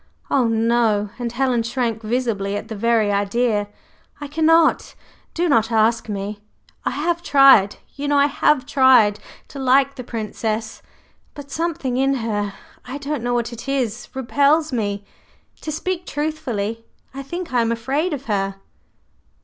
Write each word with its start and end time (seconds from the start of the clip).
"Oh, 0.31 0.47
no!" 0.47 1.11
and 1.19 1.31
Helen 1.31 1.61
shrank 1.61 2.01
visibly 2.01 2.55
at 2.57 2.69
the 2.69 2.75
very 2.75 3.11
idea. 3.11 3.67
"I 4.19 4.25
cannot; 4.27 4.95
do 5.35 5.47
not 5.47 5.71
ask 5.71 6.09
me! 6.09 6.39
I 6.83 6.89
have 6.89 7.21
tried 7.21 7.75
you 7.95 8.07
know 8.07 8.17
I 8.17 8.25
have 8.25 8.65
tried 8.65 9.19
to 9.49 9.59
like 9.59 9.93
the 9.93 10.03
Princess; 10.03 10.81
but 11.35 11.51
something 11.51 11.97
in 11.97 12.15
her 12.15 12.55
I 12.83 12.97
don't 12.97 13.21
know 13.21 13.35
what 13.35 13.53
it 13.53 13.69
is 13.69 14.09
repels 14.15 14.73
me. 14.73 15.05
To 15.61 15.71
speak 15.71 16.07
truthfully, 16.07 16.83
I 17.13 17.21
think 17.21 17.53
I 17.53 17.61
am 17.61 17.71
afraid 17.71 18.11
of 18.11 18.25
her." 18.25 18.55